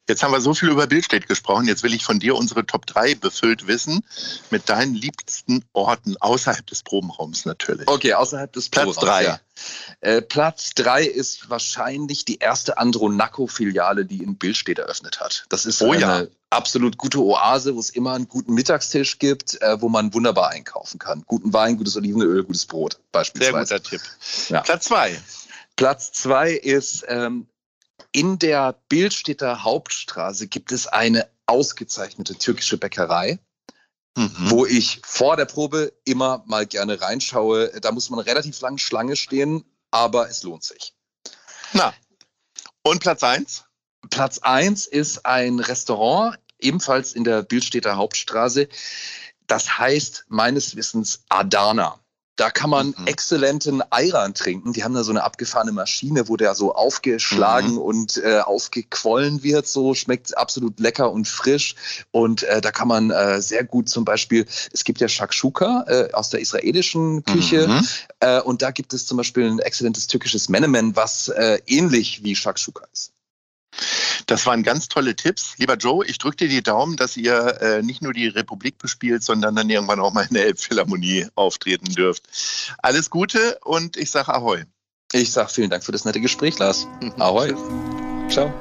Jetzt 0.08 0.24
haben 0.24 0.32
wir 0.32 0.42
so 0.42 0.54
viel 0.54 0.70
über 0.70 0.88
Bildstedt 0.88 1.28
gesprochen. 1.28 1.66
Jetzt 1.68 1.84
will 1.84 1.94
ich 1.94 2.04
von 2.04 2.20
dir 2.20 2.36
unsere 2.36 2.66
Top 2.66 2.86
3 2.86 3.16
befüllt 3.16 3.68
wissen. 3.68 4.04
Mit 4.50 4.70
deinen 4.70 4.96
liebsten 4.96 5.64
Orten 5.74 6.16
außerhalb 6.20 6.66
des 6.68 6.84
Probenraums 6.84 7.46
natürlich. 7.46 7.88
Okay, 7.88 8.14
außerhalb 8.14 8.52
des 8.52 8.70
Platz 8.70 8.96
Proberaums, 8.96 9.06
drei. 9.08 9.24
Ja. 9.24 9.40
Äh, 10.02 10.22
Platz 10.22 10.72
drei 10.76 11.04
ist 11.04 11.50
wahrscheinlich 11.50 12.26
die 12.26 12.38
erste 12.40 12.78
Andronaco-Filiale, 12.78 14.06
die 14.06 14.24
in 14.24 14.38
Billstedt 14.38 14.80
eröffnet 14.80 15.20
hat. 15.20 15.46
Das 15.50 15.66
ist 15.66 15.82
Oh 15.82 15.92
eine 15.92 16.02
ja. 16.02 16.28
absolut 16.50 16.98
gute 16.98 17.20
Oase, 17.20 17.76
wo 17.76 17.80
es 17.80 17.90
immer 17.90 18.14
einen 18.14 18.28
guten 18.28 18.54
Mittagstisch 18.54 19.20
gibt, 19.20 19.62
äh, 19.62 19.82
wo 19.82 19.90
man 19.90 20.14
wunderbar 20.14 20.50
einkaufen 20.50 21.00
kann. 21.00 21.24
Guten 21.28 21.54
Wein, 21.54 21.78
gutes 21.78 21.96
Olivenöl, 21.98 22.44
gutes 22.44 22.66
Brot 22.66 22.94
Sehr 22.94 23.02
beispielsweise. 23.12 23.76
guter 23.76 23.84
Tipp. 23.90 24.02
Ja. 24.50 24.62
Platz 24.62 24.86
2. 24.86 25.20
Platz 25.76 26.12
zwei 26.12 26.52
ist 26.52 27.06
ähm, 27.08 27.48
in 28.12 28.40
der 28.40 28.74
Bildstädter 28.90 29.64
Hauptstraße 29.64 30.48
gibt 30.48 30.72
es 30.72 30.88
eine 30.88 31.30
ausgezeichnete 31.46 32.36
türkische 32.38 32.78
Bäckerei, 32.78 33.40
Mhm. 34.18 34.50
wo 34.50 34.66
ich 34.66 35.02
vor 35.06 35.38
der 35.38 35.46
Probe 35.46 35.94
immer 36.04 36.44
mal 36.46 36.66
gerne 36.66 37.00
reinschaue. 37.00 37.80
Da 37.80 37.92
muss 37.92 38.10
man 38.10 38.20
relativ 38.20 38.60
lang 38.62 38.78
Schlange 38.78 39.16
stehen, 39.16 39.64
aber 39.92 40.30
es 40.30 40.44
lohnt 40.44 40.64
sich. 40.64 40.94
Na. 41.74 41.94
Und 42.84 43.02
Platz 43.02 43.24
1? 43.24 43.64
Platz 44.10 44.40
eins 44.40 44.88
ist 44.88 45.26
ein 45.26 45.60
Restaurant, 45.60 46.38
ebenfalls 46.60 47.14
in 47.14 47.24
der 47.24 47.44
Bildstädter 47.44 47.98
Hauptstraße. 47.98 48.68
Das 49.48 49.78
heißt 49.78 50.26
meines 50.28 50.76
Wissens 50.76 51.24
Adana. 51.30 52.00
Da 52.40 52.50
kann 52.50 52.70
man 52.70 52.96
Mhm. 52.98 53.06
exzellenten 53.08 53.84
Ayran 53.90 54.34
trinken. 54.34 54.72
Die 54.72 54.86
haben 54.86 54.94
da 54.94 55.04
so 55.04 55.12
eine 55.12 55.24
abgefahrene 55.24 55.74
Maschine, 55.74 56.30
wo 56.30 56.38
der 56.38 56.56
so 56.56 56.74
aufgeschlagen 56.74 57.74
Mhm. 57.74 57.78
und 57.78 58.18
äh, 58.24 58.40
aufgequollen 58.40 59.44
wird. 59.44 59.68
So 59.68 59.94
schmeckt 59.94 60.38
absolut 60.38 60.80
lecker 60.80 61.12
und 61.12 61.28
frisch. 61.28 61.76
Und 62.12 62.44
äh, 62.44 62.62
da 62.62 62.72
kann 62.72 62.88
man 62.88 63.12
äh, 63.12 63.42
sehr 63.42 63.66
gut 63.66 63.90
zum 63.90 64.06
Beispiel, 64.06 64.46
es 64.72 64.86
gibt 64.86 65.02
ja 65.02 65.10
Shakshuka 65.10 65.84
äh, 65.88 66.14
aus 66.14 66.30
der 66.30 66.40
israelischen 66.40 67.26
Küche. 67.26 67.68
Mhm. 67.68 67.88
Äh, 68.22 68.40
und 68.40 68.62
da 68.62 68.72
gibt 68.72 68.94
es 68.94 69.06
zum 69.06 69.18
Beispiel 69.18 69.46
ein 69.46 69.60
exzellentes 69.60 70.08
türkisches 70.08 70.48
Menemen, 70.48 70.96
was 70.96 71.28
äh, 71.28 71.60
ähnlich 71.68 72.24
wie 72.24 72.36
Shakshuka 72.36 72.86
ist. 72.94 73.12
Das 74.30 74.46
waren 74.46 74.62
ganz 74.62 74.88
tolle 74.88 75.16
Tipps. 75.16 75.56
Lieber 75.58 75.76
Joe, 75.76 76.06
ich 76.06 76.20
drücke 76.20 76.38
dir 76.38 76.50
die 76.50 76.62
Daumen, 76.62 76.98
dass 76.98 77.18
ihr 77.18 77.60
äh, 77.62 77.82
nicht 77.82 78.04
nur 78.04 78.14
die 78.14 78.28
Republik 78.28 78.78
bespielt, 78.78 79.24
sondern 79.24 79.56
dann 79.56 79.68
irgendwann 79.72 80.00
auch 80.00 80.14
mal 80.14 80.28
in 80.30 80.36
der 80.36 80.46
Elbphilharmonie 80.46 81.26
auftreten 81.34 81.92
dürft. 81.96 82.24
Alles 82.78 83.10
Gute 83.10 83.58
und 83.64 83.98
ich 83.98 84.12
sage 84.12 84.32
Ahoi. 84.32 84.66
Ich 85.14 85.32
sage 85.32 85.50
vielen 85.50 85.72
Dank 85.72 85.84
für 85.84 85.92
das 85.92 86.06
nette 86.06 86.22
Gespräch, 86.22 86.60
Lars. 86.60 86.88
Ahoi. 87.18 87.56
Ciao. 88.30 88.54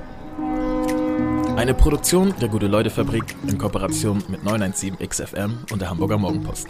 Eine 1.56 1.74
Produktion 1.74 2.34
der 2.40 2.48
Gute-Leute-Fabrik 2.48 3.36
in 3.46 3.58
Kooperation 3.58 4.24
mit 4.28 4.42
917 4.44 5.06
XFM 5.06 5.66
und 5.70 5.82
der 5.82 5.90
Hamburger 5.90 6.16
Morgenpost. 6.16 6.68